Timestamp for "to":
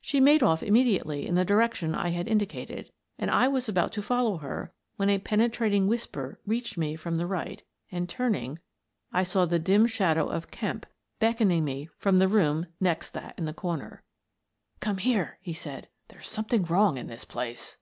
3.94-4.00